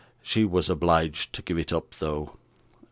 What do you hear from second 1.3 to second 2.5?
to give it up though.